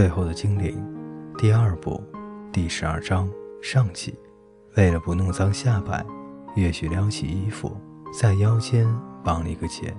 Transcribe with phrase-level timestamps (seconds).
[0.00, 0.82] 最后的精灵，
[1.36, 2.02] 第二部，
[2.50, 3.28] 第十二章
[3.60, 4.14] 上集。
[4.78, 6.02] 为了不弄脏下摆，
[6.56, 7.76] 月许撩起衣服，
[8.10, 8.88] 在腰间
[9.22, 9.94] 绑了一个结。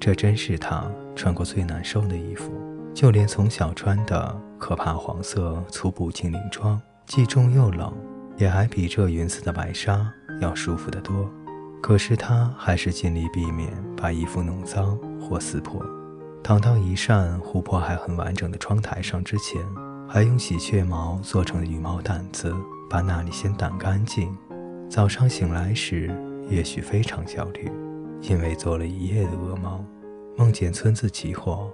[0.00, 2.50] 这真是他穿过最难受的衣服，
[2.94, 7.92] 就连从小穿的可怕黄色粗布精灵装，既重又冷，
[8.38, 10.10] 也还比这云似的白纱
[10.40, 11.30] 要舒服得多。
[11.82, 15.78] 可是他还是尽力避免把衣服弄脏或撕破。
[16.50, 19.62] 躺到一扇琥珀还很完整的窗台上之前，
[20.08, 22.52] 还用喜鹊毛做成的羽毛掸子
[22.90, 24.36] 把那里先掸干净。
[24.88, 26.12] 早上醒来时，
[26.48, 27.70] 也许非常焦虑，
[28.22, 29.86] 因为做了一夜的噩梦，
[30.36, 31.70] 梦见村子起火，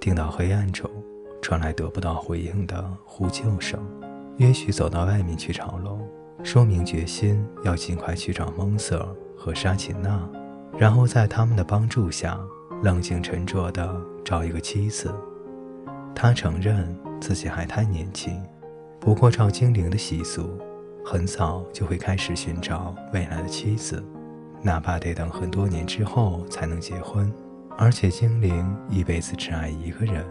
[0.00, 0.90] 听到黑暗中
[1.40, 3.80] 传来得不到回应的呼救声。
[4.36, 6.04] 也许走到外面去找龙，
[6.42, 10.28] 说明决心要尽快去找蒙瑟和沙琴娜，
[10.76, 12.36] 然后在他们的帮助下。
[12.82, 15.12] 冷静沉着地找一个妻子，
[16.14, 18.40] 他承认自己还太年轻。
[19.00, 20.56] 不过，照精灵的习俗，
[21.04, 24.04] 很早就会开始寻找未来的妻子，
[24.62, 27.32] 哪怕得等很多年之后才能结婚。
[27.76, 30.24] 而且，精灵一辈子只爱一个人，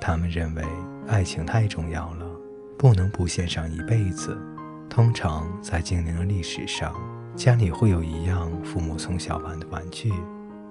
[0.00, 0.62] 他们认为
[1.06, 2.26] 爱情太重要了，
[2.78, 4.36] 不能不献上一辈子。
[4.88, 6.94] 通常，在精灵的历史上，
[7.34, 10.12] 家里会有一样父母从小玩的玩具。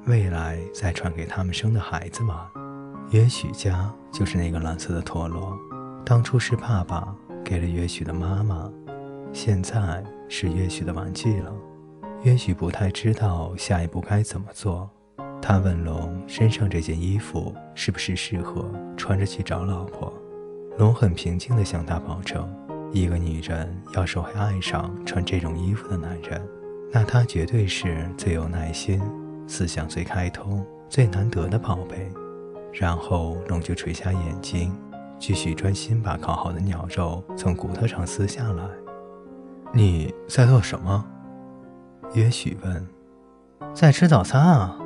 [0.07, 2.47] 未来再传给他们生的孩子吗，
[3.09, 5.57] 也许家就是那个蓝色的陀螺，
[6.05, 8.71] 当初是爸爸给了也许的妈妈，
[9.33, 11.51] 现在是也许的玩具了。
[12.23, 14.87] 也许不太知道下一步该怎么做，
[15.41, 18.63] 他问龙身上这件衣服是不是适合
[18.95, 20.13] 穿着去找老婆。
[20.77, 22.47] 龙很平静地向他保证，
[22.91, 26.47] 一个女人要是会爱上穿这种衣服的男人，
[26.91, 29.01] 那他绝对是最有耐心。
[29.47, 32.11] 思想最开通、最难得的宝贝，
[32.73, 34.75] 然后龙就垂下眼睛，
[35.19, 38.63] 继续专心把烤好的鸟肉从骨头上撕下来。
[39.73, 41.05] 你在做什么？
[42.13, 42.87] 也许问。
[43.73, 44.77] 在吃早餐啊。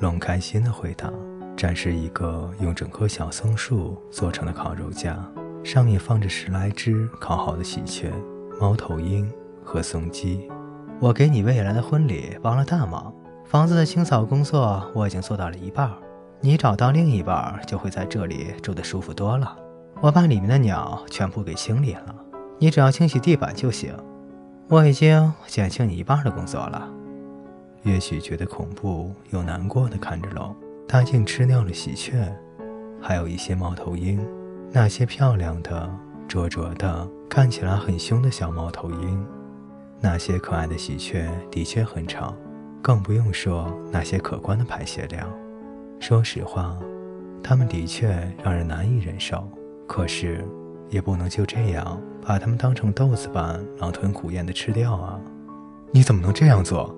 [0.00, 1.12] 龙开心的回答，
[1.54, 5.22] 展示一个用整棵小松树做成的烤肉架，
[5.62, 8.10] 上面放着十来只烤好的喜鹊、
[8.58, 9.30] 猫头鹰
[9.62, 10.48] 和松鸡。
[10.98, 13.12] 我给你未来的婚礼帮了大忙。
[13.50, 15.90] 房子的清扫工作我已经做到了一半，
[16.40, 19.56] 你找到另一半就会在这里住得舒服多了。
[20.00, 22.14] 我把里面的鸟全部给清理了，
[22.60, 23.92] 你只要清洗地板就行。
[24.68, 26.88] 我已经减轻你一半的工作了。
[27.82, 30.54] 也许觉得恐怖又难过的看着龙，
[30.86, 32.32] 他竟吃掉了喜鹊，
[33.02, 34.24] 还有一些猫头鹰，
[34.70, 35.90] 那些漂亮的、
[36.28, 39.26] 灼灼的、看起来很凶的小猫头鹰。
[40.00, 42.32] 那些可爱的喜鹊的确很吵。
[42.82, 45.28] 更不用说那些可观的排泄量。
[45.98, 46.76] 说实话，
[47.42, 48.08] 它们的确
[48.42, 49.46] 让人难以忍受。
[49.86, 50.44] 可是，
[50.88, 55.20] 也不能就这样把它们当成豆子般狼吞虎咽地吃掉啊！
[55.92, 56.94] 你怎么能这样做？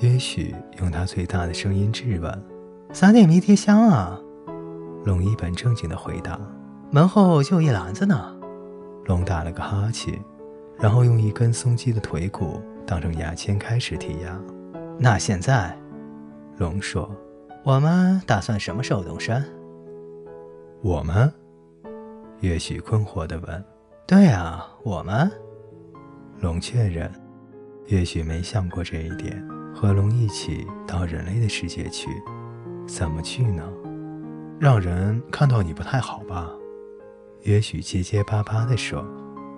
[0.00, 2.44] 也许用他最大的声音质问
[2.92, 4.20] ：“撒点迷迭香啊！”
[5.04, 6.38] 龙一本正经地回答
[6.90, 8.36] ：“门后就一篮子呢。”
[9.06, 10.18] 龙打了个哈欠，
[10.78, 14.38] 然后用一根松鸡的腿骨当成牙签开始剔牙。
[15.00, 15.78] 那现在，
[16.56, 17.08] 龙说
[17.62, 19.44] ：“我们打算什么时候动身？”
[20.82, 21.32] 我们，
[22.40, 23.64] 也许困惑的问
[24.08, 25.30] ：“对啊，我们。”
[26.42, 27.08] 龙确认
[27.86, 29.40] ：“也许没想过这一点。
[29.72, 32.10] 和龙一起到人类的世界去，
[32.88, 33.62] 怎么去呢？
[34.58, 36.50] 让人看到你不太好吧？”
[37.42, 39.04] 也许结结巴巴地说：“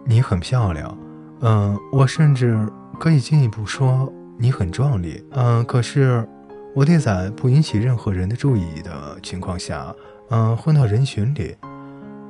[0.05, 0.99] 你很漂亮，
[1.41, 4.13] 嗯，我甚至可以进一步说。”
[4.43, 6.27] 你很壮丽，嗯，可是
[6.75, 9.95] 我得在不引起任何人的注意的情况下，
[10.31, 11.55] 嗯，混到人群里，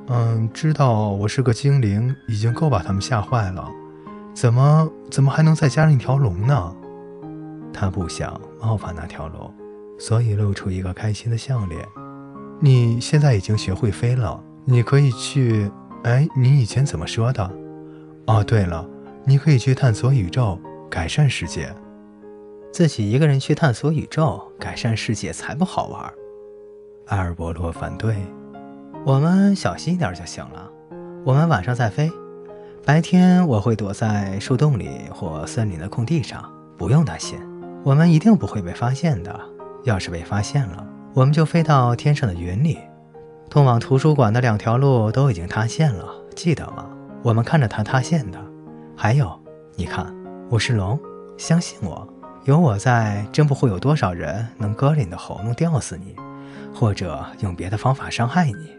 [0.09, 3.71] 嗯，知道我是个精灵已经够把他们吓坏了，
[4.35, 6.77] 怎么怎么还能再加上一条龙呢？
[7.73, 9.55] 他不想冒犯那条龙，
[9.97, 11.87] 所以露出一个开心的笑脸。
[12.59, 15.71] 你现在已经学会飞了，你可以去，
[16.03, 17.49] 哎，你以前怎么说的？
[18.27, 18.85] 哦，对了，
[19.25, 20.59] 你可以去探索宇宙，
[20.91, 21.73] 改善世界。
[22.73, 26.13] 自己一个人去探索宇宙、改善世界才不好玩。
[27.07, 28.17] 阿尔伯洛反对。
[29.05, 30.71] 我们小心一点就行了。
[31.25, 32.11] 我们晚上再飞，
[32.85, 37.39] 白天我会躲在树洞里或森林的空地上，不用担心，
[37.83, 39.39] 我们一定不会被发现的。
[39.85, 42.79] 要是被发现了，我们就飞到天上的云里。
[43.49, 46.07] 通往图书馆的两条路都已经塌陷了，
[46.37, 46.87] 记得吗？
[47.23, 48.39] 我们看着它塌陷的。
[48.95, 49.33] 还有，
[49.77, 50.15] 你看，
[50.51, 51.01] 我是龙，
[51.39, 52.07] 相信我。
[52.45, 56.17] 有我在，真不会有多少人能割了你的喉咙吊死你，
[56.75, 58.71] 或者用别的方法伤害你。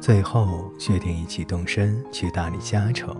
[0.00, 3.16] 最后决定一起动身去大理嘉城。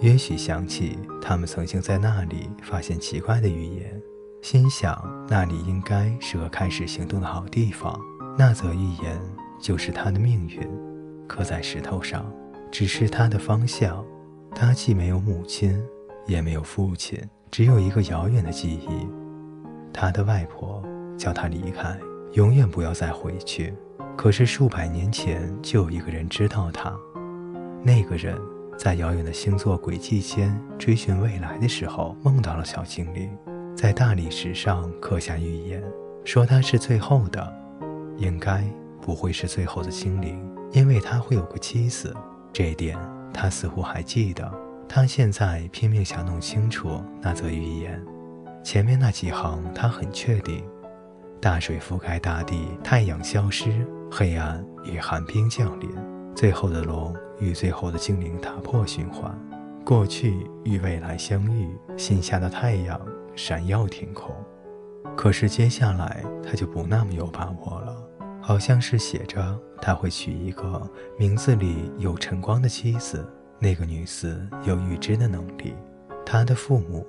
[0.00, 4.02] 也许想起他们曾经在那里发现奇怪的语言，
[4.42, 7.98] 心想那里应该是个开始行动的好地方。
[8.36, 9.20] 那则预言
[9.60, 10.68] 就是他的命运，
[11.28, 12.24] 刻在石头上，
[12.72, 14.04] 只是他的方向。
[14.54, 15.80] 他既没有母亲，
[16.26, 17.20] 也没有父亲，
[17.56, 19.08] 只有一个遥远的记忆。
[19.92, 20.82] 他的外婆
[21.16, 21.96] 叫他离开，
[22.32, 23.72] 永远不要再回去。
[24.16, 26.92] 可是数百年前就有一个人知道他，
[27.84, 28.36] 那个人
[28.76, 33.30] 在遥远的星座轨迹间追寻未来的时候，梦到了小精灵，
[33.76, 35.80] 在大理石上刻下预言，
[36.24, 37.56] 说他是最后的，
[38.16, 38.64] 应该
[39.00, 42.12] 不会是最后的精灵，因为他会有个妻子。
[42.52, 42.98] 这一点
[43.32, 44.63] 他似乎还记得。
[44.88, 48.00] 他现在拼命想弄清楚那则预言，
[48.62, 50.64] 前面那几行他很确定：
[51.40, 53.86] 大水覆盖大地，太阳消失。
[54.16, 55.90] 黑暗与寒冰降临，
[56.36, 59.36] 最后的龙与最后的精灵打破循环，
[59.84, 63.00] 过去与未来相遇，心下的太阳
[63.34, 64.32] 闪耀天空。
[65.16, 67.96] 可是接下来他就不那么有把握了，
[68.40, 70.88] 好像是写着他会娶一个
[71.18, 73.28] 名字里有晨光的妻子，
[73.58, 75.74] 那个女子有预知的能力，
[76.24, 77.06] 她的父母，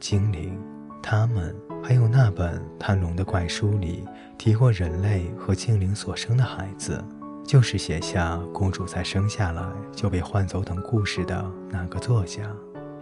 [0.00, 0.58] 精灵。
[1.00, 4.04] 他们还有那本贪龙的怪书里
[4.36, 7.02] 提过人类和精灵所生的孩子，
[7.44, 9.62] 就是写下公主在生下来
[9.92, 12.42] 就被换走等故事的那个作家。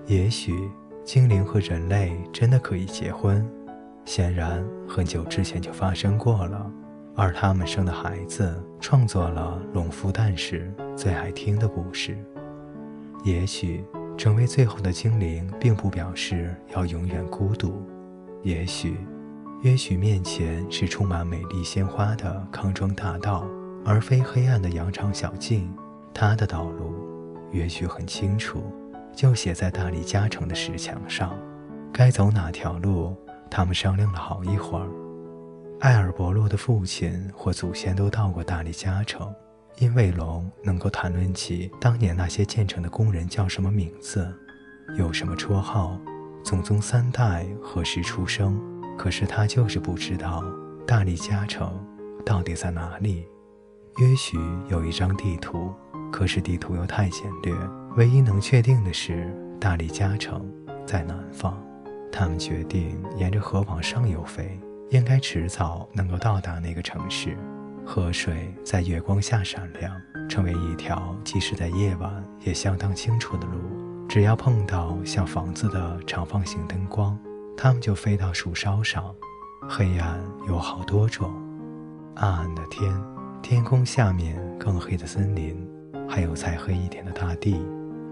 [0.07, 0.71] 也许
[1.05, 3.45] 精灵和人类真的可以结婚，
[4.05, 6.71] 显然很久之前就发生过了。
[7.17, 12.17] 而他们生的孩子创作了龙孵蛋时最爱听的故事。
[13.25, 13.85] 也许。
[14.19, 17.87] 成为最后的精灵，并不表示要永远孤独。
[18.43, 18.97] 也许，
[19.63, 23.47] 也许面前是充满美丽鲜花的康庄大道，
[23.85, 25.71] 而非黑暗的羊肠小径。
[26.15, 26.95] 他的道路，
[27.53, 28.65] 也许很清楚，
[29.15, 31.39] 就写在大理嘉城的石墙上。
[31.93, 33.15] 该走哪条路，
[33.51, 34.89] 他们商量了好一会儿。
[35.81, 39.31] 艾尔伯洛的父亲或祖先都到过大理嘉城。
[39.79, 44.33] 因为龙能够谈论起当年那些建成的工人叫什么名字，
[44.97, 46.01] 有什么绰号，
[46.43, 48.61] 祖宗三代何时出生。
[48.97, 50.43] 可是他就是不知道
[50.87, 51.79] 大力嘉城
[52.25, 53.27] 到底在哪里。
[53.99, 54.39] 也许
[54.69, 55.71] 有一张地图，
[56.11, 57.55] 可是地图又太简略。
[57.97, 59.31] 唯一能确定的是，
[59.61, 60.51] 大力嘉城
[60.87, 61.63] 在南方。
[62.11, 64.59] 他们决定沿着河往上游飞，
[64.89, 67.37] 应该迟早能够到达那个城市。
[67.87, 69.95] 河水在月光下闪亮，
[70.29, 73.61] 成为一条即使在夜晚也相当清楚的路。
[74.09, 77.17] 只要碰到像房子的长方形灯光，
[77.57, 79.15] 它们就飞到树梢上。
[79.69, 81.33] 黑暗有好多种：
[82.17, 82.93] 暗暗的天，
[83.41, 85.57] 天空下面更黑的森林，
[86.09, 87.65] 还有再黑一点的大地。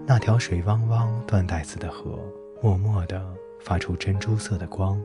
[0.07, 2.17] 那条水汪汪、断带似的河，
[2.61, 3.21] 默默地
[3.59, 4.97] 发出珍珠色的光。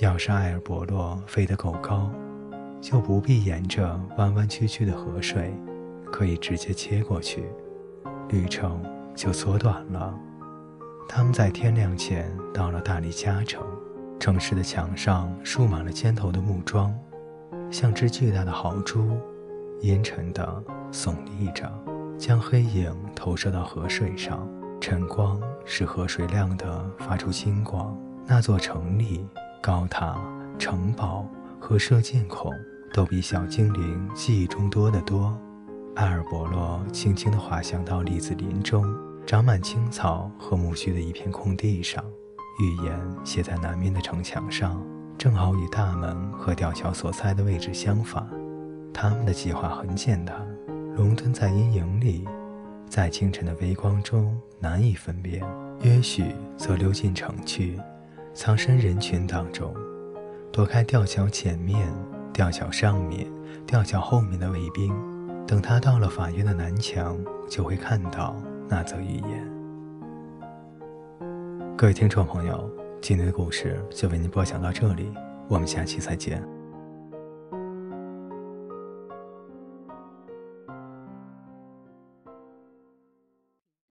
[0.00, 2.10] 要是艾尔伯洛飞得够高。
[2.80, 5.52] 就不必沿着弯弯曲曲的河水，
[6.12, 7.44] 可以直接切过去，
[8.28, 8.82] 旅程
[9.14, 10.14] 就缩短了。
[11.08, 13.62] 他们在天亮前到了大理嘉城，
[14.20, 16.94] 城市的墙上竖满了尖头的木桩，
[17.70, 19.18] 像只巨大的豪猪，
[19.80, 21.70] 阴沉地耸立着，
[22.18, 24.46] 将黑影投射到河水上，
[24.80, 27.98] 晨光使河水亮得发出金光。
[28.26, 29.26] 那座城里，
[29.62, 30.16] 高塔、
[30.58, 31.26] 城堡。
[31.60, 32.52] 和射箭孔
[32.92, 35.36] 都比小精灵记忆中多得多。
[35.96, 38.84] 艾尔伯洛轻轻地滑翔到栗子林中，
[39.26, 42.04] 长满青草和苜蓿的一片空地上。
[42.60, 44.80] 预言写在南面的城墙上，
[45.16, 48.26] 正好与大门和吊桥所在的位置相反。
[48.92, 50.36] 他们的计划很简单：
[50.96, 52.26] 龙蹲在阴影里，
[52.88, 55.40] 在清晨的微光中难以分辨；
[55.82, 57.78] 约许则溜进城去，
[58.34, 59.72] 藏身人群当中。
[60.50, 61.86] 躲开吊桥前面、
[62.32, 63.26] 吊桥上面、
[63.66, 64.92] 吊桥后面的卫兵，
[65.46, 67.16] 等他到了法院的南墙，
[67.48, 68.34] 就会看到
[68.68, 69.48] 那则寓言。
[71.76, 72.68] 各位听众朋友，
[73.00, 75.12] 今天的故事就为您播讲到这里，
[75.48, 76.57] 我们下期再见。